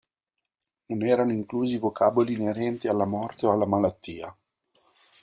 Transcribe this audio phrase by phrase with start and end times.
[0.87, 4.35] Non erano inclusi vocaboli inerenti alla morte o alla malattia.